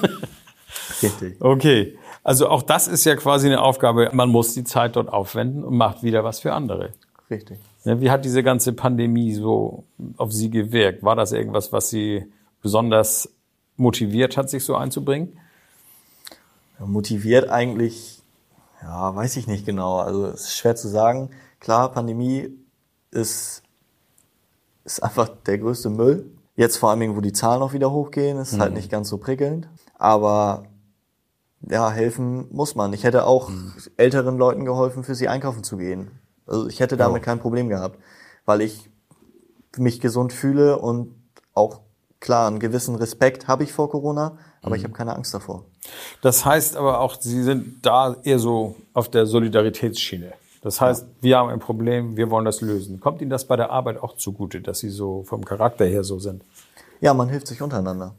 Richtig. 1.02 1.40
Okay. 1.40 1.98
Also 2.22 2.48
auch 2.48 2.62
das 2.62 2.88
ist 2.88 3.04
ja 3.04 3.14
quasi 3.16 3.46
eine 3.46 3.62
Aufgabe. 3.62 4.10
Man 4.12 4.28
muss 4.30 4.54
die 4.54 4.64
Zeit 4.64 4.96
dort 4.96 5.08
aufwenden 5.08 5.64
und 5.64 5.76
macht 5.76 6.02
wieder 6.02 6.24
was 6.24 6.40
für 6.40 6.52
andere. 6.52 6.92
Richtig. 7.30 7.58
Ne, 7.84 8.00
Wie 8.00 8.10
hat 8.10 8.24
diese 8.24 8.42
ganze 8.42 8.72
Pandemie 8.72 9.32
so 9.32 9.84
auf 10.16 10.32
Sie 10.32 10.50
gewirkt? 10.50 11.02
War 11.02 11.16
das 11.16 11.32
irgendwas, 11.32 11.72
was 11.72 11.90
Sie 11.90 12.24
besonders 12.62 13.28
motiviert 13.76 14.36
hat, 14.36 14.50
sich 14.50 14.64
so 14.64 14.74
einzubringen? 14.74 15.38
Motiviert 16.78 17.48
eigentlich, 17.48 18.20
ja, 18.82 19.14
weiß 19.14 19.36
ich 19.36 19.46
nicht 19.46 19.64
genau. 19.64 19.98
Also 19.98 20.26
es 20.26 20.42
ist 20.42 20.56
schwer 20.56 20.76
zu 20.76 20.88
sagen. 20.88 21.30
Klar, 21.60 21.92
Pandemie 21.92 22.50
ist, 23.10 23.62
ist 24.84 25.02
einfach 25.02 25.28
der 25.46 25.58
größte 25.58 25.90
Müll. 25.90 26.26
Jetzt 26.56 26.76
vor 26.78 26.90
Dingen, 27.00 27.16
wo 27.16 27.20
die 27.20 27.32
Zahlen 27.32 27.60
auch 27.62 27.72
wieder 27.72 27.90
hochgehen, 27.90 28.38
ist 28.38 28.58
halt 28.58 28.72
nicht 28.72 28.90
ganz 28.90 29.08
so 29.08 29.18
prickelnd. 29.18 29.68
Aber 29.98 30.64
ja, 31.68 31.90
helfen 31.90 32.46
muss 32.50 32.74
man. 32.74 32.92
Ich 32.92 33.04
hätte 33.04 33.26
auch 33.26 33.48
Mhm. 33.50 33.72
älteren 33.96 34.38
Leuten 34.38 34.64
geholfen, 34.64 35.04
für 35.04 35.14
sie 35.14 35.28
einkaufen 35.28 35.64
zu 35.64 35.76
gehen. 35.76 36.10
Also 36.46 36.68
ich 36.68 36.80
hätte 36.80 36.96
damit 36.96 37.22
kein 37.22 37.40
Problem 37.40 37.68
gehabt, 37.68 37.98
weil 38.44 38.60
ich 38.62 38.88
mich 39.76 40.00
gesund 40.00 40.32
fühle 40.32 40.78
und 40.78 41.14
auch 41.52 41.80
klar, 42.20 42.46
einen 42.46 42.60
gewissen 42.60 42.94
Respekt 42.94 43.48
habe 43.48 43.64
ich 43.64 43.72
vor 43.72 43.90
Corona, 43.90 44.38
aber 44.62 44.70
Mhm. 44.70 44.76
ich 44.76 44.84
habe 44.84 44.94
keine 44.94 45.14
Angst 45.16 45.34
davor. 45.34 45.64
Das 46.22 46.44
heißt 46.46 46.76
aber 46.76 47.00
auch, 47.00 47.20
Sie 47.20 47.42
sind 47.42 47.84
da 47.84 48.16
eher 48.22 48.38
so 48.38 48.76
auf 48.94 49.10
der 49.10 49.26
Solidaritätsschiene. 49.26 50.32
Das 50.66 50.80
heißt, 50.80 51.06
wir 51.20 51.38
haben 51.38 51.48
ein 51.50 51.60
Problem, 51.60 52.16
wir 52.16 52.28
wollen 52.28 52.44
das 52.44 52.60
lösen. 52.60 52.98
Kommt 52.98 53.22
Ihnen 53.22 53.30
das 53.30 53.44
bei 53.44 53.54
der 53.54 53.70
Arbeit 53.70 54.02
auch 54.02 54.16
zugute, 54.16 54.60
dass 54.60 54.80
Sie 54.80 54.88
so 54.88 55.22
vom 55.22 55.44
Charakter 55.44 55.84
her 55.84 56.02
so 56.02 56.18
sind? 56.18 56.42
Ja, 57.00 57.14
man 57.14 57.28
hilft 57.28 57.46
sich 57.46 57.62
untereinander. 57.62 58.16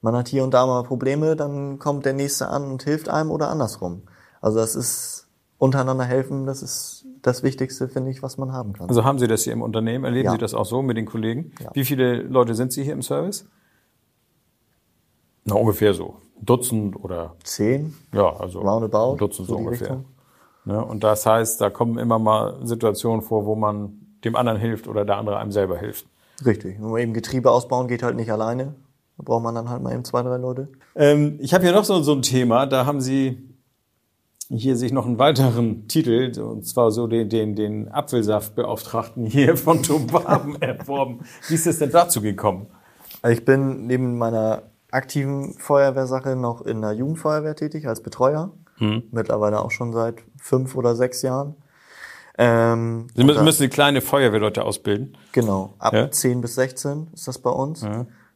Man 0.00 0.14
hat 0.14 0.28
hier 0.28 0.44
und 0.44 0.54
da 0.54 0.66
mal 0.66 0.84
Probleme, 0.84 1.34
dann 1.34 1.80
kommt 1.80 2.04
der 2.04 2.12
Nächste 2.12 2.46
an 2.46 2.70
und 2.70 2.84
hilft 2.84 3.08
einem 3.08 3.32
oder 3.32 3.48
andersrum. 3.48 4.02
Also 4.40 4.60
das 4.60 4.76
ist 4.76 5.26
untereinander 5.58 6.04
helfen, 6.04 6.46
das 6.46 6.62
ist 6.62 7.06
das 7.22 7.42
Wichtigste, 7.42 7.88
finde 7.88 8.12
ich, 8.12 8.22
was 8.22 8.38
man 8.38 8.52
haben 8.52 8.72
kann. 8.74 8.88
Also 8.88 9.02
haben 9.02 9.18
Sie 9.18 9.26
das 9.26 9.42
hier 9.42 9.52
im 9.52 9.62
Unternehmen? 9.62 10.04
Erleben 10.04 10.26
Ja. 10.26 10.30
Sie 10.30 10.38
das 10.38 10.54
auch 10.54 10.66
so 10.66 10.80
mit 10.80 10.96
den 10.96 11.06
Kollegen? 11.06 11.50
Ja. 11.58 11.70
Wie 11.74 11.84
viele 11.84 12.22
Leute 12.22 12.54
sind 12.54 12.72
Sie 12.72 12.84
hier 12.84 12.92
im 12.92 13.02
Service? 13.02 13.48
Na, 15.44 15.56
ungefähr 15.56 15.92
so. 15.92 16.18
Dutzend 16.40 16.94
oder 17.02 17.34
Zehn, 17.42 17.96
ja, 18.12 18.36
also 18.36 18.60
Roundabout, 18.60 19.16
Dutzend 19.16 19.48
so, 19.48 19.54
so 19.54 19.58
ungefähr. 19.58 19.88
Richtung. 19.88 20.04
Ne? 20.64 20.82
Und 20.82 21.04
das 21.04 21.26
heißt, 21.26 21.60
da 21.60 21.70
kommen 21.70 21.98
immer 21.98 22.18
mal 22.18 22.58
Situationen 22.66 23.22
vor, 23.22 23.46
wo 23.46 23.54
man 23.54 24.00
dem 24.24 24.36
anderen 24.36 24.58
hilft 24.58 24.88
oder 24.88 25.04
der 25.04 25.16
andere 25.16 25.38
einem 25.38 25.52
selber 25.52 25.78
hilft. 25.78 26.06
richtig. 26.44 26.78
Nur 26.78 26.98
eben 26.98 27.12
Getriebe 27.12 27.50
ausbauen 27.50 27.88
geht 27.88 28.02
halt 28.02 28.16
nicht 28.16 28.32
alleine. 28.32 28.74
Da 29.16 29.22
braucht 29.24 29.42
man 29.44 29.54
dann 29.54 29.68
halt 29.68 29.82
mal 29.82 29.92
eben 29.92 30.04
zwei, 30.04 30.22
drei 30.22 30.38
Leute. 30.38 30.68
Ähm, 30.96 31.38
ich 31.40 31.54
habe 31.54 31.64
hier 31.64 31.72
noch 31.72 31.84
so, 31.84 32.02
so 32.02 32.12
ein 32.12 32.22
Thema, 32.22 32.66
da 32.66 32.86
haben 32.86 33.00
Sie 33.00 33.38
hier 34.48 34.76
sich 34.76 34.92
noch 34.92 35.06
einen 35.06 35.18
weiteren 35.18 35.88
Titel, 35.88 36.38
und 36.40 36.66
zwar 36.66 36.90
so 36.90 37.06
den, 37.06 37.28
den, 37.28 37.54
den 37.54 37.88
Apfelsaftbeauftragten 37.90 39.24
hier 39.26 39.56
von 39.56 39.82
Tobaben 39.82 40.56
erworben. 40.60 41.20
Wie 41.48 41.54
ist 41.54 41.66
es 41.66 41.78
denn 41.78 41.90
dazu 41.90 42.20
gekommen? 42.20 42.66
Also 43.22 43.38
ich 43.38 43.44
bin 43.44 43.86
neben 43.86 44.18
meiner 44.18 44.62
aktiven 44.90 45.54
Feuerwehrsache 45.54 46.36
noch 46.36 46.62
in 46.62 46.82
der 46.82 46.92
Jugendfeuerwehr 46.92 47.56
tätig 47.56 47.86
als 47.88 48.02
Betreuer. 48.02 48.52
Mittlerweile 49.12 49.60
auch 49.60 49.70
schon 49.70 49.92
seit 49.92 50.16
fünf 50.44 50.76
oder 50.76 50.94
sechs 50.94 51.22
Jahren. 51.22 51.54
Ähm, 52.36 53.06
Sie 53.14 53.24
müssen, 53.24 53.44
müssen 53.44 53.62
die 53.62 53.68
kleine 53.70 54.02
Feuerwehrleute 54.02 54.62
ausbilden. 54.64 55.16
Genau, 55.32 55.74
ab 55.78 55.94
Ja? 55.94 56.10
10 56.10 56.42
bis 56.42 56.56
16 56.56 57.08
ist 57.14 57.26
das 57.26 57.38
bei 57.38 57.50
uns. 57.50 57.82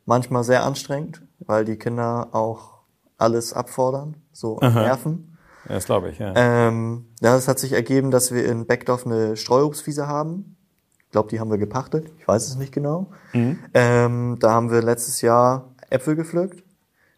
Manchmal 0.06 0.42
sehr 0.42 0.64
anstrengend, 0.64 1.20
weil 1.40 1.66
die 1.66 1.76
Kinder 1.76 2.28
auch 2.32 2.78
alles 3.18 3.52
abfordern, 3.52 4.16
so 4.32 4.58
nerven. 4.60 5.36
Ja, 5.68 5.74
das 5.74 5.84
glaube 5.84 6.08
ich, 6.08 6.18
ja. 6.18 6.32
Ähm, 6.34 7.04
ja, 7.20 7.36
es 7.36 7.46
hat 7.46 7.58
sich 7.58 7.72
ergeben, 7.72 8.10
dass 8.10 8.32
wir 8.32 8.46
in 8.46 8.66
Beckdorf 8.66 9.04
eine 9.04 9.36
Streuobstwiese 9.36 10.06
haben. 10.06 10.56
Ich 11.04 11.10
glaube, 11.10 11.28
die 11.28 11.40
haben 11.40 11.50
wir 11.50 11.58
gepachtet. 11.58 12.10
Ich 12.18 12.26
weiß 12.26 12.48
es 12.48 12.56
nicht 12.56 12.72
genau. 12.72 13.10
Ähm, 13.34 14.36
da 14.40 14.50
haben 14.52 14.70
wir 14.70 14.80
letztes 14.80 15.20
Jahr 15.20 15.74
Äpfel 15.90 16.16
gepflückt. 16.16 16.62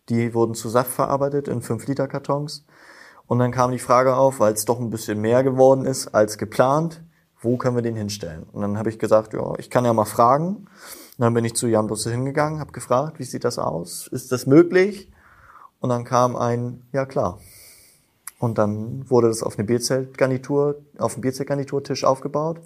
Die 0.08 0.34
wurden 0.34 0.54
zu 0.54 0.68
Saft 0.68 0.90
verarbeitet 0.90 1.46
in 1.46 1.62
5-Liter-Kartons. 1.62 2.64
Und 3.30 3.38
dann 3.38 3.52
kam 3.52 3.70
die 3.70 3.78
Frage 3.78 4.16
auf, 4.16 4.40
weil 4.40 4.54
es 4.54 4.64
doch 4.64 4.80
ein 4.80 4.90
bisschen 4.90 5.20
mehr 5.20 5.44
geworden 5.44 5.86
ist 5.86 6.08
als 6.08 6.36
geplant, 6.36 7.00
wo 7.40 7.56
können 7.56 7.76
wir 7.76 7.82
den 7.82 7.94
hinstellen? 7.94 8.42
Und 8.50 8.60
dann 8.60 8.76
habe 8.76 8.88
ich 8.88 8.98
gesagt, 8.98 9.34
ja, 9.34 9.54
ich 9.58 9.70
kann 9.70 9.84
ja 9.84 9.92
mal 9.92 10.04
fragen. 10.04 10.56
Und 10.56 10.66
dann 11.16 11.32
bin 11.32 11.44
ich 11.44 11.54
zu 11.54 11.68
Jan 11.68 11.86
Busse 11.86 12.10
hingegangen, 12.10 12.58
habe 12.58 12.72
gefragt, 12.72 13.20
wie 13.20 13.22
sieht 13.22 13.44
das 13.44 13.60
aus? 13.60 14.08
Ist 14.08 14.32
das 14.32 14.46
möglich? 14.46 15.12
Und 15.78 15.90
dann 15.90 16.02
kam 16.02 16.34
ein, 16.34 16.82
ja 16.90 17.06
klar. 17.06 17.38
Und 18.40 18.58
dann 18.58 19.08
wurde 19.08 19.28
das 19.28 19.44
auf 19.44 19.56
eine 19.56 19.64
Bierzeltgarnitur, 19.64 20.80
auf 20.98 21.14
dem 21.14 21.20
Bierzeltgarniturtisch 21.20 22.02
aufgebaut. 22.02 22.58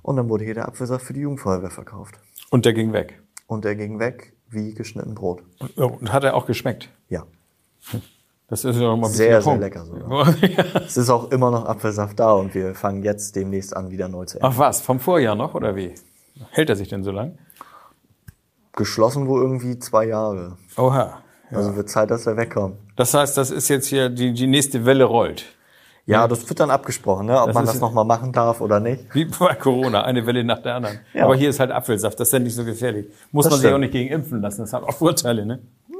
Und 0.00 0.16
dann 0.16 0.30
wurde 0.30 0.46
hier 0.46 0.54
der 0.54 0.68
Apfelsaft 0.68 1.04
für 1.04 1.12
die 1.12 1.20
Jugendfeuerwehr 1.20 1.68
verkauft. 1.68 2.18
Und 2.48 2.64
der 2.64 2.72
ging 2.72 2.94
weg. 2.94 3.20
Und 3.46 3.66
der 3.66 3.76
ging 3.76 3.98
weg 3.98 4.32
wie 4.48 4.72
geschnitten 4.72 5.14
Brot. 5.14 5.42
Und 5.76 6.14
hat 6.14 6.24
er 6.24 6.34
auch 6.34 6.46
geschmeckt? 6.46 6.88
Ja. 7.10 7.26
Das 8.48 8.64
ist 8.64 8.78
ja 8.78 8.88
auch 8.88 8.96
mal 8.96 9.08
ein 9.08 9.12
Sehr, 9.12 9.42
sehr 9.42 9.56
lecker 9.56 9.84
Punkt. 9.84 10.40
ja. 10.42 10.64
Es 10.86 10.96
ist 10.96 11.10
auch 11.10 11.32
immer 11.32 11.50
noch 11.50 11.66
Apfelsaft 11.66 12.18
da 12.20 12.32
und 12.32 12.54
wir 12.54 12.74
fangen 12.74 13.02
jetzt 13.02 13.34
demnächst 13.34 13.76
an, 13.76 13.90
wieder 13.90 14.08
neu 14.08 14.24
zu 14.24 14.38
ernten. 14.38 14.54
Ach 14.54 14.58
was, 14.58 14.80
vom 14.80 15.00
Vorjahr 15.00 15.34
noch 15.34 15.54
oder 15.54 15.74
wie? 15.74 15.94
Hält 16.50 16.70
er 16.70 16.76
sich 16.76 16.88
denn 16.88 17.02
so 17.02 17.10
lang? 17.10 17.38
Geschlossen 18.72 19.26
wohl 19.26 19.42
irgendwie 19.42 19.78
zwei 19.78 20.06
Jahre. 20.06 20.58
Oha. 20.76 21.22
Also 21.50 21.76
wird 21.76 21.88
Zeit, 21.88 22.10
dass 22.10 22.26
er 22.26 22.36
wegkommt. 22.36 22.76
Das 22.96 23.14
heißt, 23.14 23.36
das 23.36 23.50
ist 23.50 23.68
jetzt 23.68 23.86
hier, 23.86 24.10
die, 24.10 24.32
die 24.32 24.46
nächste 24.46 24.84
Welle 24.84 25.04
rollt. 25.04 25.55
Ja, 26.08 26.28
das 26.28 26.48
wird 26.48 26.60
dann 26.60 26.70
abgesprochen, 26.70 27.26
ne? 27.26 27.40
ob 27.40 27.46
Das 27.48 27.54
man 27.54 27.66
das 27.66 27.80
nochmal 27.80 28.04
machen 28.04 28.32
darf 28.32 28.60
oder 28.60 28.78
nicht. 28.78 29.12
Wie 29.12 29.24
bei 29.24 29.54
Corona, 29.54 30.04
eine 30.04 30.24
Welle 30.24 30.44
nach 30.44 30.60
der 30.62 30.76
anderen. 30.76 31.00
Ja. 31.12 31.24
Aber 31.24 31.34
hier 31.34 31.50
ist 31.50 31.58
halt 31.58 31.72
Apfelsaft, 31.72 32.20
das 32.20 32.28
ist 32.28 32.32
ja 32.32 32.38
nicht 32.38 32.54
so 32.54 32.64
gefährlich. 32.64 33.06
Muss 33.32 33.44
Das 33.44 33.50
man 33.50 33.58
sich 33.60 33.66
stimmt. 33.66 33.74
auch 33.74 33.78
nicht 33.80 33.92
gegen 33.92 34.12
impfen 34.14 34.40
lassen, 34.40 34.60
das 34.62 34.72
hat 34.72 34.84
auch 34.84 34.92
Vorteile, 34.92 35.44
ne? 35.44 35.58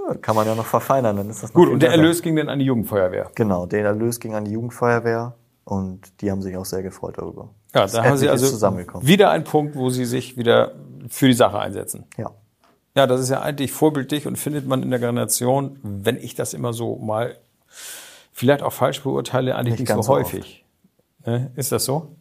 Ja, 0.09 0.15
Kann 0.15 0.37
man 0.37 0.47
ja 0.47 0.55
noch 0.55 0.65
verfeinern, 0.67 1.17
dann 1.17 1.29
ist 1.29 1.43
das 1.43 1.53
Gut, 1.53 1.69
und 1.69 1.81
der. 1.83 1.91
Erlös 1.91 2.23
ging 2.23 2.37
dann 2.37 2.49
an 2.49 2.61
die 2.61 2.65
Jugendfeuerwehr. 2.67 3.31
Genau, 3.35 3.67
der 3.67 3.85
Erlös 3.85 4.21
ging 4.21 4.35
an 4.37 4.45
die 4.45 4.53
Jugendfeuerwehr 4.53 5.35
und 5.65 6.01
die 6.21 6.31
haben 6.31 6.41
sich 6.41 6.57
auch 6.57 6.65
sehr 6.65 6.85
gefreut 6.85 7.15
darüber. 7.19 7.49
Ja, 7.75 7.87
da 7.89 8.05
haben 8.05 8.17
Sie 8.17 8.29
also 8.29 8.47
wieder 9.03 9.31
einen 9.31 9.43
Punkt, 9.45 9.75
wo 9.75 9.91
Sie 9.91 10.05
sich 10.05 10.37
wieder 10.37 10.71
für 11.09 11.27
die 11.27 11.35
Sache 11.35 11.59
einsetzen. 11.59 12.05
Ja. 12.17 12.31
Ja, 12.95 13.07
das 13.09 13.21
ist 13.21 13.29
ja 13.29 13.43
eigentlich 13.43 13.73
vorbildlich 13.73 14.27
und 14.29 14.39
findet 14.39 14.67
man 14.69 14.83
in 14.83 14.91
der 14.91 15.01
Generation, 15.01 15.79
wenn 15.83 16.17
ich 16.17 16.35
das 16.37 16.55
immer 16.55 16.73
so 16.73 16.97
mal 16.97 17.37
vielleicht 18.37 18.63
auch 18.63 18.73
falsch 18.73 19.03
beurteile, 19.03 19.57
eigentlich 19.57 19.73
Nicht 19.73 19.81
nicht, 19.81 19.89
ganz 19.89 20.07
so 20.07 20.13
häufig. 20.13 20.63
Ne? 21.25 21.51
Ist 21.57 21.73
das 21.73 21.87
so? 21.87 22.15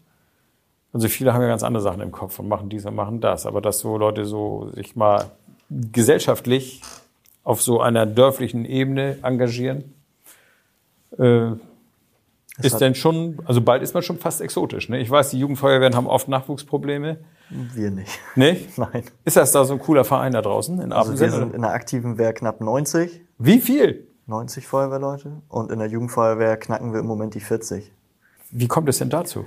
Also 0.93 1.09
viele 1.09 1.33
haben 1.33 1.41
ja 1.41 1.49
ganz 1.49 1.61
andere 1.61 1.83
Sachen 1.83 1.99
im 1.99 2.13
Kopf 2.13 2.39
und 2.39 2.47
machen 2.47 2.69
dies 2.69 2.85
und 2.85 2.95
machen 2.95 3.19
das, 3.19 3.45
aber 3.45 3.59
dass 3.59 3.79
so 3.79 3.97
Leute 3.97 4.23
so 4.23 4.71
sich 4.73 4.95
mal 4.95 5.25
gesellschaftlich 5.69 6.81
auf 7.43 7.61
so 7.61 7.81
einer 7.81 8.05
dörflichen 8.05 8.63
Ebene 8.63 9.17
engagieren, 9.23 9.93
äh, 11.19 11.51
ist 12.61 12.79
denn 12.79 12.95
schon, 12.95 13.39
also 13.43 13.59
bald 13.59 13.83
ist 13.83 13.93
man 13.93 14.01
schon 14.01 14.17
fast 14.17 14.39
exotisch. 14.39 14.87
Ne? 14.87 14.99
Ich 14.99 15.11
weiß, 15.11 15.31
die 15.31 15.39
Jugendfeuerwehren 15.39 15.97
haben 15.97 16.07
oft 16.07 16.29
Nachwuchsprobleme. 16.29 17.17
Wir 17.49 17.91
nicht. 17.91 18.17
Nicht? 18.35 18.77
Nein. 18.77 19.03
Ist 19.25 19.35
das 19.35 19.51
da 19.51 19.65
so 19.65 19.73
ein 19.73 19.79
cooler 19.79 20.05
Verein 20.05 20.31
da 20.31 20.41
draußen 20.41 20.79
in 20.79 20.93
Also 20.93 21.19
wir 21.19 21.29
sind 21.29 21.53
in 21.53 21.61
der 21.63 21.71
aktiven 21.71 22.17
Wehr 22.17 22.31
knapp 22.31 22.61
90, 22.61 23.19
Wie 23.37 23.59
viel? 23.59 24.07
90 24.27 24.67
Feuerwehrleute 24.67 25.41
und 25.49 25.71
in 25.71 25.79
der 25.79 25.87
Jugendfeuerwehr 25.87 26.57
knacken 26.57 26.93
wir 26.93 26.99
im 26.99 27.05
Moment 27.05 27.35
die 27.35 27.39
40. 27.39 27.91
Wie 28.51 28.67
kommt 28.67 28.89
es 28.89 28.97
denn 28.97 29.09
dazu? 29.09 29.45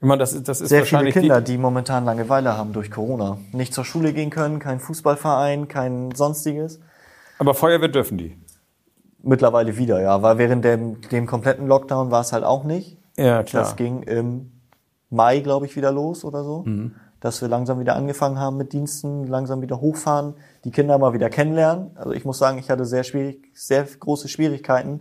Ich 0.00 0.08
meine, 0.08 0.18
das 0.18 0.32
ist, 0.32 0.48
das 0.48 0.60
ist 0.60 0.68
Sehr 0.68 0.84
viele 0.84 1.12
Kinder, 1.12 1.40
die 1.40 1.56
momentan 1.56 2.04
Langeweile 2.04 2.56
haben 2.56 2.72
durch 2.72 2.90
Corona. 2.90 3.38
Nicht 3.52 3.72
zur 3.72 3.84
Schule 3.84 4.12
gehen 4.12 4.30
können, 4.30 4.58
kein 4.58 4.80
Fußballverein, 4.80 5.68
kein 5.68 6.12
sonstiges. 6.12 6.78
Die, 6.78 6.84
aber 7.38 7.54
Feuerwehr 7.54 7.88
dürfen 7.88 8.18
die. 8.18 8.36
Mittlerweile 9.22 9.78
wieder, 9.78 10.02
ja. 10.02 10.20
Weil 10.22 10.36
während 10.36 10.64
dem, 10.64 11.00
dem 11.00 11.26
kompletten 11.26 11.66
Lockdown 11.66 12.10
war 12.10 12.20
es 12.20 12.32
halt 12.32 12.44
auch 12.44 12.64
nicht. 12.64 12.98
Ja, 13.16 13.42
klar. 13.42 13.62
Das 13.62 13.76
ging 13.76 14.02
im 14.02 14.52
Mai, 15.08 15.40
glaube 15.40 15.66
ich, 15.66 15.76
wieder 15.76 15.92
los 15.92 16.24
oder 16.24 16.44
so. 16.44 16.64
Dass 17.24 17.40
wir 17.40 17.48
langsam 17.48 17.80
wieder 17.80 17.96
angefangen 17.96 18.38
haben 18.38 18.58
mit 18.58 18.74
Diensten, 18.74 19.26
langsam 19.26 19.62
wieder 19.62 19.80
hochfahren, 19.80 20.34
die 20.64 20.70
Kinder 20.70 20.98
mal 20.98 21.14
wieder 21.14 21.30
kennenlernen. 21.30 21.92
Also 21.94 22.12
ich 22.12 22.26
muss 22.26 22.36
sagen, 22.36 22.58
ich 22.58 22.68
hatte 22.68 22.84
sehr 22.84 23.02
schwierig, 23.02 23.50
sehr 23.54 23.82
große 23.84 24.28
Schwierigkeiten, 24.28 25.00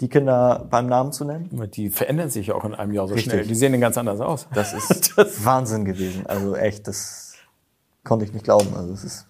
die 0.00 0.08
Kinder 0.08 0.68
beim 0.70 0.86
Namen 0.86 1.10
zu 1.10 1.24
nennen. 1.24 1.50
Die 1.74 1.90
verändern 1.90 2.30
sich 2.30 2.46
ja 2.46 2.54
auch 2.54 2.64
in 2.64 2.74
einem 2.74 2.92
Jahr 2.92 3.08
so 3.08 3.14
Richtig. 3.14 3.32
schnell. 3.32 3.44
Die 3.44 3.56
sehen 3.56 3.72
dann 3.72 3.80
ganz 3.80 3.98
anders 3.98 4.20
aus. 4.20 4.46
Das 4.54 4.72
ist 4.72 5.44
Wahnsinn 5.44 5.84
gewesen. 5.84 6.28
Also 6.28 6.54
echt, 6.54 6.86
das 6.86 7.34
konnte 8.04 8.24
ich 8.24 8.32
nicht 8.32 8.44
glauben. 8.44 8.72
Also 8.76 8.92
es 8.92 9.02
ist 9.02 9.26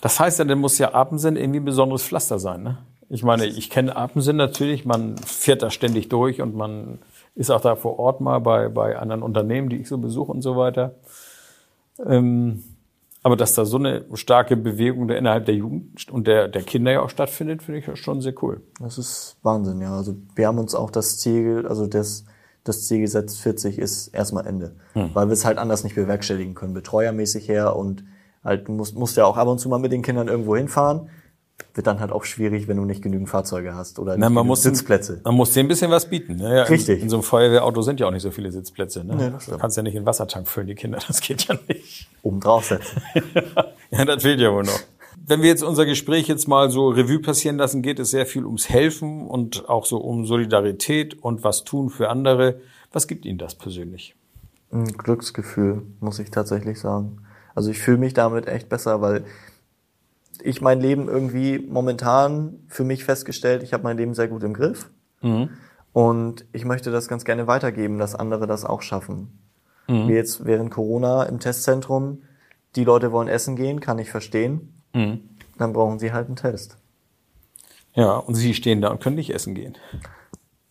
Das 0.00 0.18
heißt 0.18 0.40
ja, 0.40 0.44
dann 0.46 0.58
muss 0.58 0.78
ja 0.78 0.94
Apensen 0.94 1.36
irgendwie 1.36 1.60
ein 1.60 1.64
besonderes 1.64 2.02
Pflaster 2.02 2.40
sein, 2.40 2.64
ne? 2.64 2.78
Ich 3.08 3.22
meine, 3.22 3.46
ich 3.46 3.70
kenne 3.70 3.94
Apensen 3.94 4.36
natürlich, 4.36 4.84
man 4.84 5.16
fährt 5.18 5.62
da 5.62 5.70
ständig 5.70 6.08
durch 6.08 6.42
und 6.42 6.56
man 6.56 6.98
ist 7.36 7.50
auch 7.50 7.60
da 7.60 7.76
vor 7.76 8.00
Ort 8.00 8.20
mal 8.20 8.40
bei, 8.40 8.68
bei 8.68 8.98
anderen 8.98 9.22
Unternehmen, 9.22 9.68
die 9.68 9.76
ich 9.76 9.88
so 9.88 9.98
besuche 9.98 10.32
und 10.32 10.42
so 10.42 10.56
weiter. 10.56 10.96
Ähm, 12.04 12.62
aber 13.22 13.36
dass 13.36 13.54
da 13.54 13.64
so 13.64 13.76
eine 13.76 14.04
starke 14.14 14.56
Bewegung 14.56 15.08
innerhalb 15.08 15.46
der 15.46 15.56
Jugend 15.56 16.08
und 16.10 16.28
der, 16.28 16.46
der 16.46 16.62
Kinder 16.62 16.92
ja 16.92 17.00
auch 17.00 17.10
stattfindet, 17.10 17.62
finde 17.62 17.80
ich 17.80 18.00
schon 18.00 18.20
sehr 18.20 18.34
cool. 18.42 18.62
Das 18.78 18.98
ist 18.98 19.36
Wahnsinn, 19.42 19.80
ja. 19.80 19.96
Also 19.96 20.14
wir 20.36 20.46
haben 20.46 20.58
uns 20.58 20.76
auch 20.76 20.92
das 20.92 21.18
Ziel, 21.18 21.66
also 21.68 21.88
das, 21.88 22.24
das 22.62 22.86
Ziel 22.86 23.00
gesetzt, 23.00 23.40
40 23.40 23.78
ist 23.78 24.08
erstmal 24.08 24.46
Ende. 24.46 24.76
Weil 25.14 25.26
wir 25.26 25.32
es 25.32 25.44
halt 25.44 25.58
anders 25.58 25.82
nicht 25.82 25.96
bewerkstelligen 25.96 26.54
können, 26.54 26.72
betreuermäßig 26.72 27.48
her 27.48 27.74
und 27.74 28.04
halt, 28.44 28.68
musst, 28.68 28.96
musst 28.96 29.16
ja 29.16 29.24
auch 29.24 29.36
ab 29.36 29.48
und 29.48 29.58
zu 29.58 29.68
mal 29.68 29.78
mit 29.78 29.90
den 29.90 30.02
Kindern 30.02 30.28
irgendwo 30.28 30.56
hinfahren. 30.56 31.08
Wird 31.74 31.86
dann 31.86 32.00
halt 32.00 32.12
auch 32.12 32.24
schwierig, 32.24 32.68
wenn 32.68 32.76
du 32.78 32.84
nicht 32.84 33.02
genügend 33.02 33.28
Fahrzeuge 33.28 33.74
hast 33.74 33.98
oder 33.98 34.16
Na, 34.16 34.30
man 34.30 34.46
muss 34.46 34.62
Sitzplätze. 34.62 35.20
Man 35.24 35.34
muss 35.34 35.52
denen 35.52 35.66
ein 35.66 35.68
bisschen 35.68 35.90
was 35.90 36.08
bieten. 36.08 36.36
Ne? 36.36 36.56
Ja, 36.56 36.62
Richtig. 36.64 36.98
In, 36.98 37.04
in 37.04 37.08
so 37.10 37.16
einem 37.16 37.22
Feuerwehrauto 37.22 37.82
sind 37.82 38.00
ja 38.00 38.06
auch 38.06 38.10
nicht 38.10 38.22
so 38.22 38.30
viele 38.30 38.50
Sitzplätze. 38.50 39.04
Ne? 39.04 39.14
Nee, 39.14 39.30
das 39.30 39.46
du 39.46 39.58
kannst 39.58 39.76
ja 39.76 39.82
nicht 39.82 39.94
in 39.94 40.02
den 40.02 40.06
Wassertank 40.06 40.48
füllen, 40.48 40.66
die 40.66 40.74
Kinder. 40.74 40.98
Das 41.06 41.20
geht 41.20 41.46
ja 41.48 41.54
nicht. 41.68 42.08
Oben 42.22 42.40
draufsetzen. 42.40 43.02
ja, 43.90 44.04
das 44.04 44.22
fehlt 44.22 44.40
ja 44.40 44.52
wohl 44.52 44.64
noch. 44.64 44.80
wenn 45.26 45.42
wir 45.42 45.48
jetzt 45.48 45.62
unser 45.62 45.84
Gespräch 45.86 46.28
jetzt 46.28 46.48
mal 46.48 46.70
so 46.70 46.88
Revue 46.88 47.20
passieren 47.20 47.56
lassen, 47.56 47.82
geht 47.82 47.98
es 47.98 48.10
sehr 48.10 48.26
viel 48.26 48.44
ums 48.46 48.68
Helfen 48.68 49.26
und 49.26 49.68
auch 49.68 49.84
so 49.86 49.98
um 49.98 50.24
Solidarität 50.26 51.22
und 51.22 51.44
was 51.44 51.64
tun 51.64 51.90
für 51.90 52.08
andere. 52.08 52.60
Was 52.92 53.06
gibt 53.06 53.24
Ihnen 53.26 53.38
das 53.38 53.54
persönlich? 53.54 54.14
Ein 54.72 54.84
Glücksgefühl, 54.84 55.82
muss 56.00 56.18
ich 56.18 56.30
tatsächlich 56.30 56.80
sagen. 56.80 57.18
Also 57.54 57.70
ich 57.70 57.78
fühle 57.78 57.98
mich 57.98 58.14
damit 58.14 58.46
echt 58.46 58.68
besser, 58.68 59.00
weil 59.00 59.24
ich 60.42 60.60
mein 60.60 60.80
Leben 60.80 61.08
irgendwie 61.08 61.58
momentan 61.58 62.60
für 62.68 62.84
mich 62.84 63.04
festgestellt, 63.04 63.62
ich 63.62 63.72
habe 63.72 63.84
mein 63.84 63.96
Leben 63.96 64.14
sehr 64.14 64.28
gut 64.28 64.42
im 64.42 64.54
Griff. 64.54 64.90
Mhm. 65.22 65.50
Und 65.92 66.44
ich 66.52 66.64
möchte 66.64 66.90
das 66.90 67.08
ganz 67.08 67.24
gerne 67.24 67.46
weitergeben, 67.46 67.98
dass 67.98 68.14
andere 68.14 68.46
das 68.46 68.64
auch 68.64 68.82
schaffen. 68.82 69.38
Mhm. 69.88 70.08
Wie 70.08 70.14
jetzt 70.14 70.44
während 70.44 70.70
Corona 70.70 71.24
im 71.24 71.40
Testzentrum, 71.40 72.22
die 72.74 72.84
Leute 72.84 73.12
wollen 73.12 73.28
essen 73.28 73.56
gehen, 73.56 73.80
kann 73.80 73.98
ich 73.98 74.10
verstehen. 74.10 74.74
Mhm. 74.92 75.20
Dann 75.58 75.72
brauchen 75.72 75.98
sie 75.98 76.12
halt 76.12 76.26
einen 76.26 76.36
Test. 76.36 76.76
Ja, 77.94 78.16
und 78.16 78.34
sie 78.34 78.52
stehen 78.52 78.82
da 78.82 78.88
und 78.88 79.00
können 79.00 79.16
nicht 79.16 79.32
essen 79.34 79.54
gehen. 79.54 79.76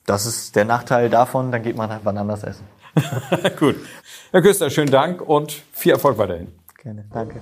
Das 0.06 0.28
ist 0.28 0.56
der 0.56 0.66
Nachteil 0.66 1.10
davon, 1.10 1.52
dann 1.52 1.64
geht 1.64 1.76
man 1.76 1.90
halt 1.90 2.02
wann 2.04 2.18
anders 2.18 2.44
essen. 2.44 2.66
Gut. 3.60 3.76
Herr 4.32 4.42
Küster, 4.42 4.70
schönen 4.70 4.92
Dank 4.92 5.22
und 5.22 5.52
viel 5.72 5.94
Erfolg 5.94 6.18
weiterhin. 6.18 6.48
Gerne, 6.78 7.06
danke. 7.12 7.42